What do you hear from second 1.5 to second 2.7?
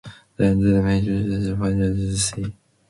and fled out to sea.